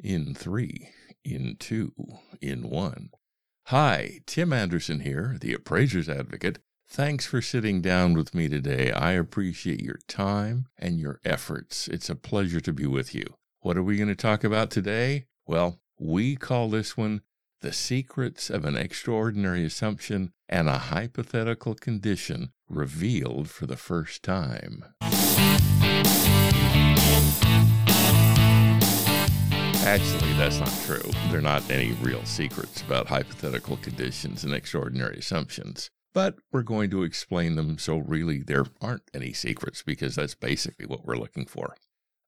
in 0.00 0.34
three, 0.34 0.90
in 1.24 1.56
two, 1.58 1.92
in 2.40 2.68
one. 2.68 3.10
Hi, 3.66 4.20
Tim 4.26 4.52
Anderson 4.52 5.00
here, 5.00 5.36
the 5.40 5.52
appraiser's 5.52 6.08
advocate. 6.08 6.58
Thanks 6.90 7.26
for 7.26 7.42
sitting 7.42 7.82
down 7.82 8.14
with 8.14 8.34
me 8.34 8.48
today. 8.48 8.90
I 8.92 9.12
appreciate 9.12 9.82
your 9.82 9.98
time 10.08 10.68
and 10.78 10.98
your 10.98 11.20
efforts. 11.22 11.86
It's 11.86 12.08
a 12.08 12.16
pleasure 12.16 12.60
to 12.60 12.72
be 12.72 12.86
with 12.86 13.14
you. 13.14 13.26
What 13.60 13.76
are 13.76 13.82
we 13.82 13.96
going 13.96 14.08
to 14.08 14.14
talk 14.14 14.42
about 14.42 14.70
today? 14.70 15.26
Well, 15.46 15.80
we 15.98 16.34
call 16.36 16.70
this 16.70 16.96
one 16.96 17.20
The 17.60 17.74
Secrets 17.74 18.48
of 18.48 18.64
an 18.64 18.76
Extraordinary 18.76 19.66
Assumption 19.66 20.32
and 20.48 20.68
a 20.68 20.78
Hypothetical 20.78 21.74
Condition 21.74 22.52
Revealed 22.70 23.50
for 23.50 23.66
the 23.66 23.76
First 23.76 24.22
Time. 24.22 24.84
Actually, 29.88 30.34
that's 30.34 30.58
not 30.58 30.82
true. 30.84 31.10
There 31.30 31.38
are 31.38 31.42
not 31.42 31.70
any 31.70 31.92
real 31.92 32.22
secrets 32.26 32.82
about 32.82 33.06
hypothetical 33.06 33.78
conditions 33.78 34.44
and 34.44 34.52
extraordinary 34.52 35.16
assumptions. 35.16 35.88
But 36.12 36.34
we're 36.52 36.60
going 36.60 36.90
to 36.90 37.04
explain 37.04 37.54
them 37.54 37.78
so 37.78 37.96
really 37.96 38.42
there 38.42 38.66
aren't 38.82 39.10
any 39.14 39.32
secrets 39.32 39.82
because 39.82 40.14
that's 40.14 40.34
basically 40.34 40.84
what 40.84 41.06
we're 41.06 41.16
looking 41.16 41.46
for. 41.46 41.74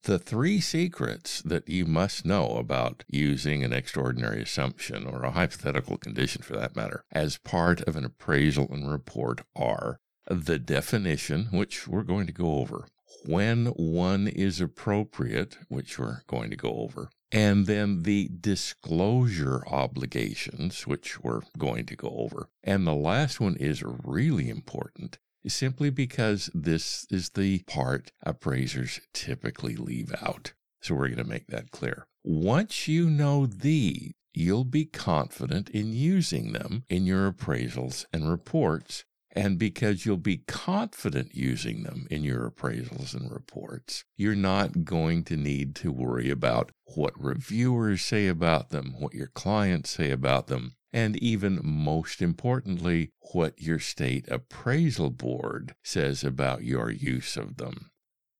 The 0.05 0.19
three 0.19 0.59
secrets 0.59 1.43
that 1.43 1.69
you 1.69 1.85
must 1.85 2.25
know 2.25 2.57
about 2.57 3.05
using 3.09 3.63
an 3.63 3.74
extraordinary 3.74 4.41
assumption 4.41 5.07
or 5.07 5.23
a 5.23 5.33
hypothetical 5.33 5.99
condition 5.99 6.41
for 6.41 6.57
that 6.57 6.74
matter 6.74 7.05
as 7.13 7.37
part 7.37 7.83
of 7.83 7.95
an 7.95 8.07
appraisal 8.07 8.69
and 8.73 8.91
report 8.91 9.43
are 9.55 9.99
the 10.27 10.59
definition, 10.59 11.49
which 11.51 11.87
we're 11.87 12.05
going 12.05 12.27
to 12.27 12.33
go 12.33 12.55
over, 12.55 12.87
when 13.25 13.67
one 13.67 14.29
is 14.29 14.61
appropriate, 14.61 15.59
which 15.69 15.99
we're 15.99 16.23
going 16.27 16.51
to 16.51 16.57
go 16.57 16.71
over, 16.81 17.11
and 17.33 17.67
then 17.67 18.03
the 18.03 18.29
disclosure 18.41 19.63
obligations, 19.69 20.87
which 20.87 21.21
we're 21.21 21.43
going 21.59 21.87
to 21.87 21.97
go 21.97 22.09
over. 22.09 22.49
And 22.63 22.87
the 22.87 22.95
last 22.95 23.41
one 23.41 23.57
is 23.57 23.83
really 23.83 24.49
important 24.49 25.19
simply 25.47 25.91
because 25.91 26.51
this 26.52 27.07
is 27.11 27.30
the 27.30 27.61
part 27.61 28.13
appraisers 28.23 29.01
typically 29.13 29.77
leave 29.77 30.15
out. 30.23 30.52
So 30.80 30.95
we're 30.95 31.09
going 31.09 31.19
to 31.19 31.24
make 31.24 31.47
that 31.49 31.71
clear. 31.71 32.07
Once 32.24 32.89
you 32.89 33.09
know 33.09 33.47
these, 33.47 34.13
you'll 34.33 34.65
be 34.65 34.85
confident 34.85 35.71
in 35.71 35.93
using 35.93 36.52
them 36.52 36.85
in 36.89 37.07
your 37.07 37.30
appraisals 37.30 38.05
and 38.13 38.30
reports 38.30 39.05
and 39.33 39.59
because 39.59 40.05
you'll 40.05 40.17
be 40.17 40.39
confident 40.49 41.35
using 41.35 41.83
them 41.83 42.07
in 42.11 42.25
your 42.25 42.51
appraisals 42.51 43.15
and 43.15 43.31
reports, 43.31 44.05
you're 44.17 44.35
not 44.35 44.85
going 44.85 45.25
to 45.25 45.37
need 45.37 45.75
to 45.77 45.93
worry 45.93 46.31
about 46.31 46.73
what 46.97 47.13
reviewers 47.23 48.03
say 48.03 48.27
about 48.27 48.71
them, 48.71 48.95
what 48.99 49.15
your 49.15 49.29
clients 49.29 49.91
say 49.91 50.11
about 50.11 50.49
them, 50.49 50.75
and 50.93 51.17
even 51.19 51.61
most 51.63 52.21
importantly, 52.21 53.13
what 53.33 53.61
your 53.61 53.79
state 53.79 54.27
appraisal 54.29 55.11
board 55.11 55.75
says 55.85 56.25
about 56.25 56.65
your 56.65 56.91
use 56.91 57.37
of 57.37 57.57
them. 57.57 57.91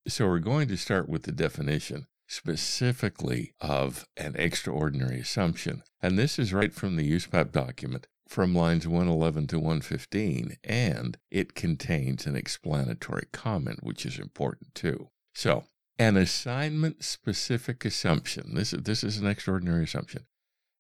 So 0.09 0.27
we're 0.27 0.41
going 0.41 0.67
to 0.69 0.77
start 0.77 1.09
with 1.09 1.23
the 1.23 1.33
definition 1.33 2.07
specifically 2.27 3.53
of 3.61 4.07
an 4.17 4.35
extraordinary 4.37 5.21
assumption. 5.21 5.83
And 6.01 6.19
this 6.19 6.39
is 6.39 6.53
right 6.53 6.73
from 6.73 6.97
the 6.97 7.13
USPAP 7.13 7.53
document 7.53 8.07
from 8.31 8.55
lines 8.55 8.87
111 8.87 9.49
to 9.49 9.59
115, 9.59 10.57
and 10.63 11.19
it 11.33 11.57
contains 11.57 12.27
an 12.27 12.37
explanatory 12.37 13.27
comment, 13.33 13.83
which 13.83 14.07
is 14.07 14.21
important 14.21 14.73
too. 14.73 15.09
So, 15.35 15.65
an 15.99 16.17
assignment 16.17 17.03
specific 17.03 17.85
assumption, 17.85 18.55
this, 18.55 18.71
this 18.71 19.03
is 19.03 19.19
an 19.19 19.27
extraordinary 19.27 19.83
assumption, 19.83 20.27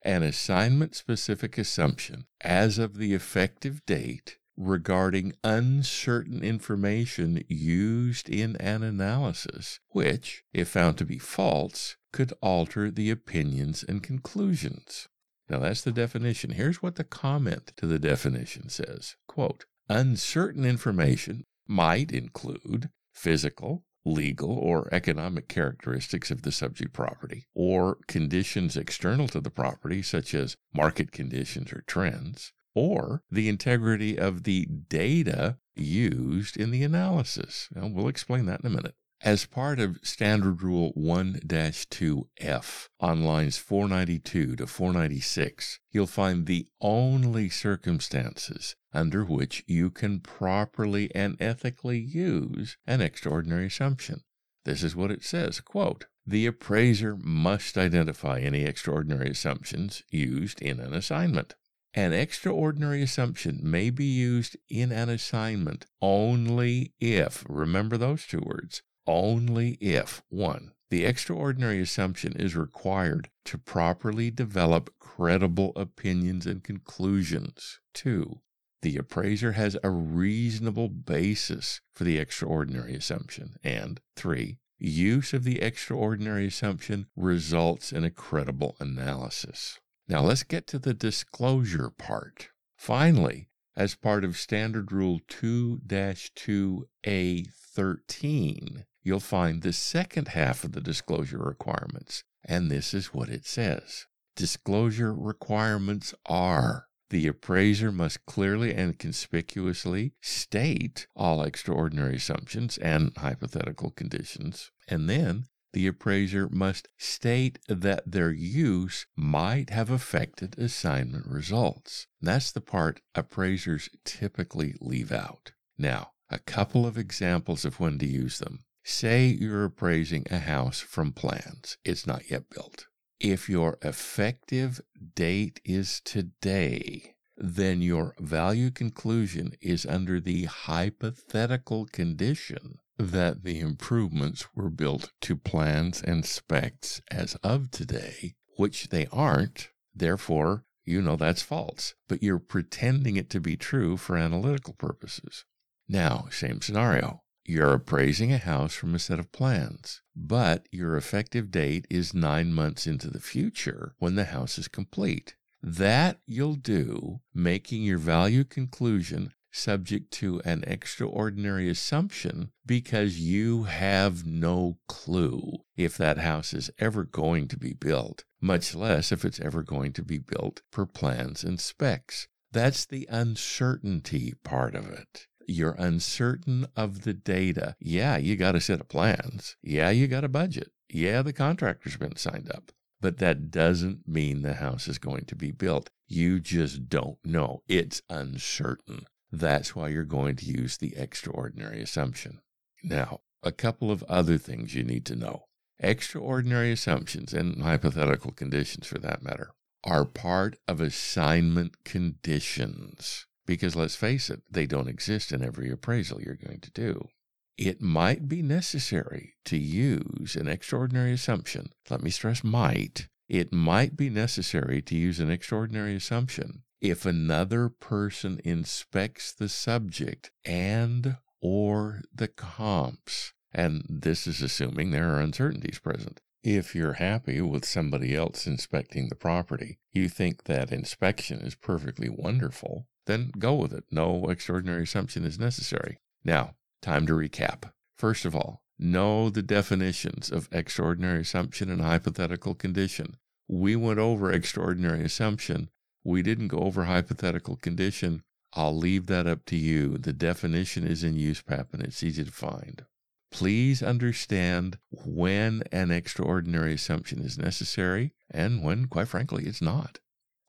an 0.02 0.22
assignment 0.22 0.94
specific 0.94 1.58
assumption 1.58 2.26
as 2.40 2.78
of 2.78 2.96
the 2.96 3.14
effective 3.14 3.84
date 3.84 4.38
regarding 4.56 5.32
uncertain 5.42 6.44
information 6.44 7.42
used 7.48 8.28
in 8.28 8.54
an 8.56 8.84
analysis, 8.84 9.80
which, 9.88 10.44
if 10.52 10.68
found 10.68 10.96
to 10.98 11.04
be 11.04 11.18
false, 11.18 11.96
could 12.12 12.32
alter 12.40 12.92
the 12.92 13.10
opinions 13.10 13.82
and 13.82 14.04
conclusions. 14.04 15.08
Now 15.50 15.58
that's 15.58 15.82
the 15.82 15.90
definition. 15.90 16.50
Here's 16.52 16.80
what 16.80 16.94
the 16.94 17.02
comment 17.04 17.72
to 17.76 17.86
the 17.86 17.98
definition 17.98 18.68
says. 18.68 19.16
Quote, 19.26 19.64
uncertain 19.88 20.64
information 20.64 21.44
might 21.66 22.12
include 22.12 22.90
physical, 23.12 23.84
legal, 24.04 24.52
or 24.52 24.88
economic 24.92 25.48
characteristics 25.48 26.30
of 26.30 26.42
the 26.42 26.52
subject 26.52 26.92
property, 26.92 27.46
or 27.52 27.98
conditions 28.06 28.76
external 28.76 29.26
to 29.28 29.40
the 29.40 29.50
property, 29.50 30.02
such 30.02 30.34
as 30.34 30.56
market 30.72 31.10
conditions 31.10 31.72
or 31.72 31.82
trends, 31.86 32.52
or 32.72 33.22
the 33.28 33.48
integrity 33.48 34.16
of 34.16 34.44
the 34.44 34.66
data 34.66 35.58
used 35.74 36.56
in 36.56 36.70
the 36.70 36.84
analysis. 36.84 37.68
And 37.74 37.92
we'll 37.92 38.06
explain 38.06 38.46
that 38.46 38.60
in 38.60 38.66
a 38.66 38.70
minute. 38.70 38.94
As 39.22 39.44
part 39.44 39.78
of 39.80 39.98
Standard 40.02 40.62
Rule 40.62 40.92
1 40.94 41.40
2F 41.44 42.88
on 43.00 43.22
lines 43.22 43.58
492 43.58 44.56
to 44.56 44.66
496, 44.66 45.78
you'll 45.90 46.06
find 46.06 46.46
the 46.46 46.66
only 46.80 47.50
circumstances 47.50 48.76
under 48.94 49.22
which 49.22 49.62
you 49.66 49.90
can 49.90 50.20
properly 50.20 51.14
and 51.14 51.36
ethically 51.38 51.98
use 51.98 52.78
an 52.86 53.02
extraordinary 53.02 53.66
assumption. 53.66 54.22
This 54.64 54.82
is 54.82 54.96
what 54.96 55.10
it 55.10 55.22
says 55.22 55.60
quote, 55.60 56.06
The 56.26 56.46
appraiser 56.46 57.14
must 57.14 57.76
identify 57.76 58.38
any 58.40 58.62
extraordinary 58.62 59.28
assumptions 59.28 60.02
used 60.08 60.62
in 60.62 60.80
an 60.80 60.94
assignment. 60.94 61.56
An 61.92 62.14
extraordinary 62.14 63.02
assumption 63.02 63.60
may 63.62 63.90
be 63.90 64.06
used 64.06 64.56
in 64.70 64.92
an 64.92 65.10
assignment 65.10 65.84
only 66.00 66.94
if, 67.00 67.44
remember 67.48 67.98
those 67.98 68.26
two 68.26 68.40
words, 68.40 68.80
only 69.10 69.72
if 69.80 70.22
1. 70.28 70.72
The 70.90 71.04
extraordinary 71.04 71.80
assumption 71.80 72.32
is 72.32 72.56
required 72.56 73.28
to 73.44 73.58
properly 73.58 74.30
develop 74.30 74.94
credible 74.98 75.72
opinions 75.76 76.46
and 76.46 76.62
conclusions. 76.62 77.80
2. 77.94 78.40
The 78.82 78.96
appraiser 78.96 79.52
has 79.52 79.76
a 79.82 79.90
reasonable 79.90 80.88
basis 80.88 81.80
for 81.92 82.04
the 82.04 82.18
extraordinary 82.18 82.94
assumption. 82.94 83.56
And 83.62 84.00
3. 84.16 84.58
Use 84.78 85.34
of 85.34 85.44
the 85.44 85.60
extraordinary 85.60 86.46
assumption 86.46 87.06
results 87.14 87.92
in 87.92 88.04
a 88.04 88.10
credible 88.10 88.76
analysis. 88.80 89.78
Now 90.08 90.22
let's 90.22 90.44
get 90.44 90.66
to 90.68 90.78
the 90.78 90.94
disclosure 90.94 91.90
part. 91.90 92.48
Finally, 92.76 93.50
as 93.76 93.94
part 93.94 94.24
of 94.24 94.36
Standard 94.36 94.90
Rule 94.90 95.20
2 95.28 95.82
2A13, 95.86 98.84
you'll 99.02 99.20
find 99.20 99.62
the 99.62 99.72
second 99.72 100.28
half 100.28 100.64
of 100.64 100.72
the 100.72 100.80
disclosure 100.80 101.38
requirements. 101.38 102.24
And 102.44 102.70
this 102.70 102.94
is 102.94 103.14
what 103.14 103.28
it 103.28 103.46
says 103.46 104.06
Disclosure 104.36 105.12
requirements 105.12 106.14
are 106.26 106.86
the 107.10 107.26
appraiser 107.26 107.90
must 107.90 108.24
clearly 108.24 108.72
and 108.72 108.98
conspicuously 108.98 110.12
state 110.20 111.08
all 111.16 111.42
extraordinary 111.42 112.16
assumptions 112.16 112.78
and 112.78 113.12
hypothetical 113.16 113.90
conditions. 113.90 114.70
And 114.86 115.10
then 115.10 115.46
the 115.72 115.88
appraiser 115.88 116.48
must 116.48 116.88
state 116.98 117.58
that 117.68 118.10
their 118.10 118.30
use 118.30 119.06
might 119.16 119.70
have 119.70 119.90
affected 119.90 120.58
assignment 120.58 121.26
results. 121.26 122.06
That's 122.20 122.52
the 122.52 122.60
part 122.60 123.00
appraisers 123.14 123.88
typically 124.04 124.74
leave 124.80 125.12
out. 125.12 125.52
Now, 125.76 126.12
a 126.30 126.38
couple 126.38 126.86
of 126.86 126.96
examples 126.96 127.64
of 127.64 127.80
when 127.80 127.98
to 127.98 128.06
use 128.06 128.38
them. 128.38 128.64
Say 128.82 129.26
you're 129.26 129.64
appraising 129.64 130.26
a 130.30 130.38
house 130.38 130.80
from 130.80 131.12
plans, 131.12 131.76
it's 131.84 132.06
not 132.06 132.30
yet 132.30 132.48
built. 132.50 132.86
If 133.18 133.48
your 133.48 133.78
effective 133.82 134.80
date 135.14 135.60
is 135.64 136.00
today, 136.04 137.14
then 137.36 137.82
your 137.82 138.14
value 138.18 138.70
conclusion 138.70 139.52
is 139.60 139.86
under 139.86 140.20
the 140.20 140.44
hypothetical 140.44 141.86
condition 141.86 142.78
that 142.98 143.44
the 143.44 143.60
improvements 143.60 144.46
were 144.54 144.70
built 144.70 145.10
to 145.22 145.36
plans 145.36 146.02
and 146.02 146.24
specs 146.26 147.00
as 147.10 147.34
of 147.36 147.70
today, 147.70 148.34
which 148.56 148.88
they 148.88 149.06
aren't. 149.10 149.68
Therefore, 149.94 150.64
you 150.84 151.00
know 151.00 151.16
that's 151.16 151.42
false, 151.42 151.94
but 152.08 152.22
you're 152.22 152.38
pretending 152.38 153.16
it 153.16 153.30
to 153.30 153.40
be 153.40 153.56
true 153.56 153.96
for 153.96 154.16
analytical 154.16 154.74
purposes. 154.74 155.44
Now, 155.88 156.26
same 156.30 156.60
scenario. 156.60 157.22
You're 157.44 157.74
appraising 157.74 158.32
a 158.32 158.38
house 158.38 158.74
from 158.74 158.94
a 158.94 158.98
set 158.98 159.18
of 159.18 159.32
plans, 159.32 160.02
but 160.14 160.66
your 160.70 160.96
effective 160.96 161.50
date 161.50 161.86
is 161.90 162.14
nine 162.14 162.52
months 162.52 162.86
into 162.86 163.08
the 163.08 163.20
future 163.20 163.94
when 163.98 164.14
the 164.14 164.26
house 164.26 164.58
is 164.58 164.68
complete. 164.68 165.34
That 165.62 166.20
you'll 166.26 166.54
do, 166.54 167.20
making 167.34 167.82
your 167.82 167.98
value 167.98 168.44
conclusion 168.44 169.32
subject 169.52 170.10
to 170.12 170.40
an 170.44 170.64
extraordinary 170.66 171.68
assumption 171.68 172.50
because 172.64 173.18
you 173.18 173.64
have 173.64 174.24
no 174.24 174.78
clue 174.86 175.64
if 175.76 175.96
that 175.96 176.18
house 176.18 176.54
is 176.54 176.70
ever 176.78 177.04
going 177.04 177.48
to 177.48 177.56
be 177.56 177.72
built, 177.72 178.24
much 178.40 178.74
less 178.74 179.10
if 179.12 179.24
it's 179.24 179.40
ever 179.40 179.62
going 179.62 179.92
to 179.92 180.02
be 180.02 180.18
built 180.18 180.62
per 180.70 180.86
plans 180.86 181.42
and 181.42 181.60
specs. 181.60 182.28
That's 182.52 182.84
the 182.84 183.06
uncertainty 183.10 184.34
part 184.42 184.74
of 184.74 184.88
it. 184.88 185.26
You're 185.46 185.76
uncertain 185.78 186.66
of 186.76 187.02
the 187.02 187.14
data. 187.14 187.76
Yeah, 187.80 188.16
you 188.16 188.36
got 188.36 188.54
a 188.54 188.60
set 188.60 188.80
of 188.80 188.88
plans. 188.88 189.56
Yeah, 189.62 189.90
you 189.90 190.06
got 190.06 190.24
a 190.24 190.28
budget. 190.28 190.70
Yeah, 190.88 191.22
the 191.22 191.32
contractor's 191.32 191.96
been 191.96 192.16
signed 192.16 192.50
up. 192.50 192.72
But 193.00 193.18
that 193.18 193.50
doesn't 193.50 194.06
mean 194.06 194.42
the 194.42 194.54
house 194.54 194.86
is 194.86 194.98
going 194.98 195.24
to 195.26 195.34
be 195.34 195.52
built. 195.52 195.88
You 196.06 196.38
just 196.38 196.88
don't 196.88 197.18
know. 197.24 197.62
It's 197.66 198.02
uncertain. 198.10 199.06
That's 199.32 199.74
why 199.74 199.88
you're 199.88 200.04
going 200.04 200.36
to 200.36 200.44
use 200.44 200.76
the 200.76 200.94
extraordinary 200.96 201.80
assumption. 201.80 202.40
Now, 202.82 203.20
a 203.42 203.52
couple 203.52 203.90
of 203.90 204.02
other 204.04 204.36
things 204.36 204.74
you 204.74 204.82
need 204.82 205.06
to 205.06 205.16
know. 205.16 205.46
Extraordinary 205.78 206.72
assumptions, 206.72 207.32
and 207.32 207.62
hypothetical 207.62 208.32
conditions 208.32 208.86
for 208.86 208.98
that 208.98 209.22
matter, 209.22 209.52
are 209.82 210.04
part 210.04 210.56
of 210.68 210.80
assignment 210.80 211.84
conditions. 211.84 213.26
Because 213.46 213.76
let's 213.76 213.96
face 213.96 214.30
it, 214.30 214.42
they 214.50 214.66
don't 214.66 214.88
exist 214.88 215.32
in 215.32 215.42
every 215.42 215.70
appraisal 215.70 216.20
you're 216.20 216.34
going 216.36 216.60
to 216.60 216.70
do. 216.70 217.08
It 217.56 217.82
might 217.82 218.28
be 218.28 218.42
necessary 218.42 219.34
to 219.44 219.58
use 219.58 220.36
an 220.36 220.48
extraordinary 220.48 221.12
assumption. 221.12 221.72
Let 221.90 222.02
me 222.02 222.10
stress 222.10 222.42
might. 222.42 223.08
It 223.28 223.52
might 223.52 223.96
be 223.96 224.08
necessary 224.10 224.82
to 224.82 224.96
use 224.96 225.20
an 225.20 225.30
extraordinary 225.30 225.94
assumption 225.94 226.62
if 226.80 227.04
another 227.04 227.68
person 227.68 228.40
inspects 228.44 229.32
the 229.32 229.48
subject 229.48 230.30
and 230.44 231.16
or 231.40 232.02
the 232.14 232.28
comps. 232.28 233.32
And 233.52 233.84
this 233.88 234.26
is 234.26 234.42
assuming 234.42 234.90
there 234.90 235.14
are 235.14 235.20
uncertainties 235.20 235.78
present. 235.78 236.20
If 236.42 236.74
you're 236.74 236.94
happy 236.94 237.40
with 237.42 237.66
somebody 237.66 238.14
else 238.14 238.46
inspecting 238.46 239.08
the 239.08 239.14
property, 239.14 239.78
you 239.92 240.08
think 240.08 240.44
that 240.44 240.72
inspection 240.72 241.40
is 241.40 241.54
perfectly 241.54 242.08
wonderful, 242.08 242.86
then 243.06 243.32
go 243.38 243.54
with 243.54 243.72
it. 243.72 243.84
No 243.90 244.28
extraordinary 244.28 244.84
assumption 244.84 245.24
is 245.24 245.38
necessary. 245.38 245.98
Now, 246.24 246.54
time 246.82 247.06
to 247.06 247.12
recap. 247.12 247.72
First 247.96 248.24
of 248.24 248.34
all, 248.34 248.62
know 248.78 249.30
the 249.30 249.42
definitions 249.42 250.30
of 250.30 250.48
extraordinary 250.52 251.20
assumption 251.20 251.70
and 251.70 251.80
hypothetical 251.80 252.54
condition. 252.54 253.16
We 253.48 253.76
went 253.76 253.98
over 253.98 254.32
extraordinary 254.32 255.04
assumption 255.04 255.70
we 256.04 256.22
didn't 256.22 256.48
go 256.48 256.58
over 256.58 256.84
hypothetical 256.84 257.56
condition. 257.56 258.22
I'll 258.54 258.76
leave 258.76 259.06
that 259.06 259.26
up 259.26 259.44
to 259.46 259.56
you. 259.56 259.98
The 259.98 260.12
definition 260.12 260.86
is 260.86 261.04
in 261.04 261.14
USPAP 261.14 261.72
and 261.72 261.82
it's 261.82 262.02
easy 262.02 262.24
to 262.24 262.32
find. 262.32 262.84
Please 263.30 263.82
understand 263.82 264.78
when 264.90 265.62
an 265.70 265.90
extraordinary 265.90 266.74
assumption 266.74 267.20
is 267.20 267.38
necessary 267.38 268.12
and 268.30 268.64
when, 268.64 268.86
quite 268.86 269.08
frankly, 269.08 269.44
it's 269.44 269.62
not. 269.62 270.00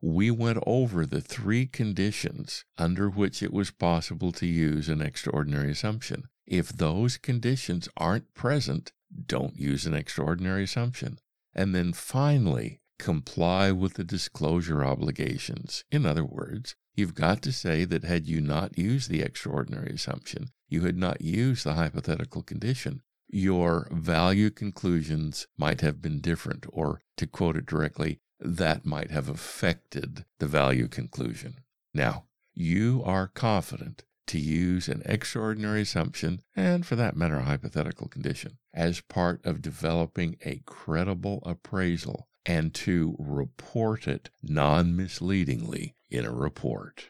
We 0.02 0.32
went 0.32 0.58
over 0.66 1.06
the 1.06 1.22
three 1.22 1.68
conditions 1.68 2.66
under 2.78 3.08
which 3.08 3.44
it 3.44 3.54
was 3.54 3.70
possible 3.70 4.32
to 4.32 4.48
use 4.48 4.90
an 4.90 5.00
extraordinary 5.00 5.72
assumption. 5.72 6.24
If 6.48 6.70
those 6.70 7.18
conditions 7.18 7.88
aren't 7.96 8.34
present, 8.34 8.94
don't 9.28 9.56
use 9.56 9.86
an 9.86 9.94
extraordinary 9.94 10.64
assumption. 10.64 11.20
And 11.54 11.76
then 11.76 11.94
finally, 11.94 12.82
comply 12.98 13.72
with 13.72 13.94
the 13.94 14.04
disclosure 14.04 14.84
obligations. 14.84 15.84
In 15.92 16.06
other 16.06 16.26
words, 16.26 16.76
you've 16.96 17.16
got 17.16 17.42
to 17.44 17.52
say 17.52 17.86
that 17.86 18.04
had 18.04 18.28
you 18.28 18.42
not 18.42 18.78
used 18.78 19.10
the 19.10 19.22
extraordinary 19.22 19.94
assumption, 19.94 20.50
you 20.68 20.82
had 20.82 20.98
not 20.98 21.22
used 21.22 21.64
the 21.64 21.74
hypothetical 21.74 22.42
condition, 22.42 23.02
your 23.28 23.88
value 23.92 24.50
conclusions 24.50 25.48
might 25.58 25.82
have 25.82 26.02
been 26.02 26.22
different, 26.22 26.66
or 26.70 27.02
to 27.18 27.28
quote 27.28 27.56
it 27.56 27.66
directly, 27.66 28.20
that 28.42 28.86
might 28.86 29.12
have 29.12 29.30
affected 29.30 30.26
the 30.40 30.48
value 30.48 30.88
conclusion. 30.88 31.58
Now, 31.94 32.26
you 32.54 33.02
are 33.06 33.28
confident 33.28 34.04
to 34.28 34.40
use 34.40 34.88
an 34.88 35.02
extraordinary 35.06 35.82
assumption, 35.82 36.42
and 36.56 36.86
for 36.86 36.96
that 36.96 37.16
matter, 37.16 37.38
a 37.38 37.44
hypothetical 37.44 38.08
condition, 38.08 38.58
as 38.74 39.02
part 39.02 39.46
of 39.46 39.62
developing 39.62 40.38
a 40.44 40.62
credible 40.66 41.44
appraisal 41.46 42.28
and 42.46 42.74
to 42.74 43.16
report 43.20 44.08
it 44.08 44.30
non 44.42 44.96
misleadingly 44.96 45.96
in 46.10 46.26
a 46.26 46.32
report. 46.32 47.10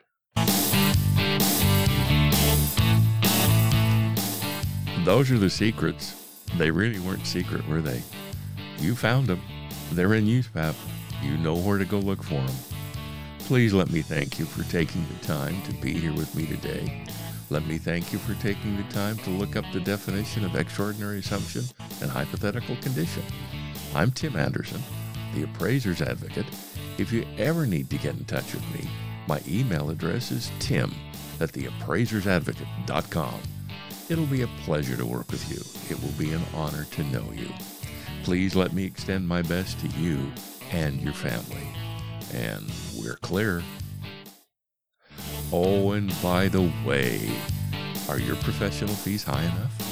Those 5.05 5.31
are 5.31 5.39
the 5.39 5.49
secrets. 5.49 6.15
They 6.57 6.69
really 6.69 6.99
weren't 6.99 7.25
secret, 7.25 7.67
were 7.67 7.81
they? 7.81 8.03
You 8.77 8.95
found 8.95 9.27
them. 9.27 9.41
They're 9.91 10.13
in 10.13 10.25
USPAP. 10.25 10.75
You 11.21 11.37
know 11.37 11.55
where 11.55 11.77
to 11.77 11.85
go 11.85 11.99
look 11.99 12.23
for 12.23 12.35
them. 12.35 12.55
Please 13.39 13.73
let 13.73 13.91
me 13.91 14.01
thank 14.01 14.39
you 14.39 14.45
for 14.45 14.69
taking 14.71 15.05
the 15.07 15.25
time 15.25 15.61
to 15.63 15.73
be 15.73 15.93
here 15.93 16.13
with 16.13 16.33
me 16.35 16.45
today. 16.45 17.05
Let 17.49 17.65
me 17.65 17.77
thank 17.77 18.13
you 18.13 18.19
for 18.19 18.33
taking 18.41 18.77
the 18.77 18.83
time 18.93 19.17
to 19.19 19.29
look 19.29 19.55
up 19.55 19.65
the 19.73 19.81
definition 19.81 20.45
of 20.45 20.55
extraordinary 20.55 21.19
assumption 21.19 21.63
and 22.01 22.09
hypothetical 22.09 22.75
condition. 22.77 23.23
I'm 23.93 24.11
Tim 24.11 24.35
Anderson 24.35 24.81
the 25.33 25.43
Appraiser's 25.43 26.01
Advocate. 26.01 26.45
If 26.97 27.11
you 27.11 27.25
ever 27.37 27.65
need 27.65 27.89
to 27.89 27.97
get 27.97 28.15
in 28.15 28.25
touch 28.25 28.53
with 28.53 28.63
me, 28.73 28.89
my 29.27 29.41
email 29.47 29.89
address 29.89 30.31
is 30.31 30.51
tim 30.59 30.93
at 31.39 31.51
theappraisersadvocate.com. 31.51 33.41
It'll 34.09 34.25
be 34.25 34.41
a 34.41 34.47
pleasure 34.63 34.97
to 34.97 35.05
work 35.05 35.31
with 35.31 35.49
you. 35.49 35.61
It 35.89 36.01
will 36.01 36.11
be 36.17 36.33
an 36.33 36.43
honor 36.53 36.85
to 36.91 37.03
know 37.05 37.23
you. 37.33 37.49
Please 38.23 38.55
let 38.55 38.73
me 38.73 38.85
extend 38.85 39.27
my 39.27 39.41
best 39.41 39.79
to 39.79 39.87
you 39.99 40.31
and 40.71 41.01
your 41.01 41.13
family. 41.13 41.67
And 42.33 42.71
we're 42.97 43.17
clear. 43.17 43.63
Oh, 45.51 45.91
and 45.91 46.13
by 46.21 46.47
the 46.47 46.71
way, 46.85 47.29
are 48.07 48.19
your 48.19 48.35
professional 48.37 48.93
fees 48.93 49.23
high 49.23 49.43
enough? 49.43 49.90